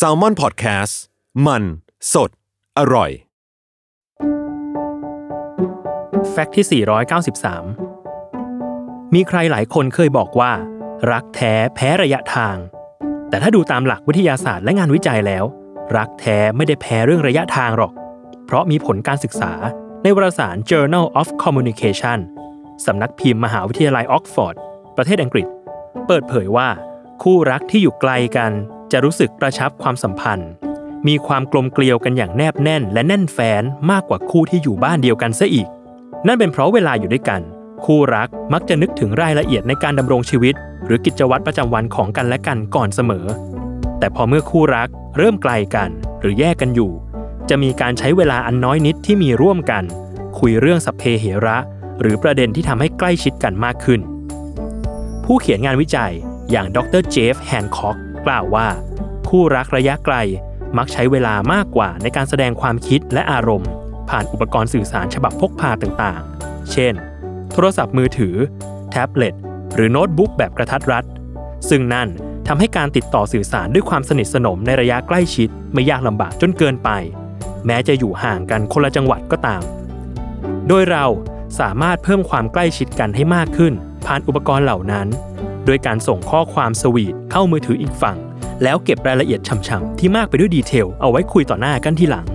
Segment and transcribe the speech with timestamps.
[0.06, 0.94] a l ม o n PODCAST
[1.46, 1.62] มัน
[2.12, 2.30] สด
[2.78, 3.10] อร่อย
[6.30, 6.84] แฟกต์ที่
[8.18, 10.52] 493 มีใครหลายคนเคยบอกว่า
[11.12, 12.56] รักแท้แพ้ระยะทาง
[13.28, 15.44] แต่ถ้าดูตามหลักวิทยาศาสตร์และงานวิจัยแล้ว
[15.96, 17.92] รักแท้ไม่ได้แพ้เรื่องระยะทางหรอก
[18.44, 19.52] เพราะมีผลการศึกษา
[20.02, 22.18] ในวารสาร Journal of Communication
[22.86, 24.56] สำนักพิมพ์มหาวิทยาลัยออกฟอร์ด
[24.96, 25.46] ประเทศอังกฤษ
[26.06, 26.68] เปิดเผยว่า
[27.22, 28.52] คู่รักที่อยู่ไกลกัน
[28.92, 30.50] จะรู้สึกกระชับความสัมพันธ์
[31.06, 35.68] มีความกลมเกลียวกันอย่างแนบแน่น และแน่นแฟ้นมากกว่าคู่ที่อยู่บ้านเดียวกันซะอีก
[36.26, 37.40] นั่นเป็นเพราะเวลาอยู่ด้วยกัน
[37.84, 40.54] คู่รักมักจะนึกถึงรายละเอียดในการดำรงชีวิต
[40.86, 43.26] หรือกิจวัตรประจำวันของกันและกันก่อนเสมอ
[43.98, 46.92] แต่พอเมื่อคู่รักเริ่มไกลกัน หรือแยกกันอยู่
[47.50, 49.84] จะมีการใช้เวลาอันน้อยนิดที่มีร่วมกัน
[50.38, 51.56] คุยเรื่องสัพเพเหระ
[52.00, 54.00] หรือประเด็นที่ทำให้ใกล้ชิดกันมากขึ้น
[55.24, 56.12] ผู้เขียนงานวิจัย
[56.50, 58.68] อย่างดรเจฟแฮนคอกกล่าวว่า
[59.28, 60.16] คู่รักระยะไกล
[60.76, 63.70] มักใช้เวลามากกว่าในการแสดงความคิดและอารมณ์
[64.10, 66.94] ผ่านอุปกรณ์สื่อสารฉบับพกพาต่างๆ เช่น
[67.52, 68.34] โทรศัพท์มือถือ
[68.90, 69.34] แท็บเล็ต
[69.74, 71.04] หรือโน้ตบุ๊กแบบกระทัดรัด
[71.68, 72.08] ซึ่งนั่น
[72.46, 76.90] ทำให้การติดต่อสื่อสารด้วยความสนิทสนมในระยะใกล้ชิด ไม่ยากลำบากจนเกินไป
[77.66, 79.62] แม้จะอยู่ห่างกันคนละจังหวัดก็ตาม
[80.68, 81.04] โดยเรา
[81.60, 83.72] สามารถเพิ่มความใกล้ชิดกันให้มากขึ้น
[84.06, 85.06] ผ่านอุปกรณ์เหล่านั้น
[85.70, 88.16] โดยการส่งข้อความสวีทเข้ามือถืออีกฝั่ง
[88.62, 92.26] แล้วเก็บรายละเอียดฉ่ำๆที่มากไปด้วยดีเทลเอาไว้คุยต่อหน้ากันทีหลัง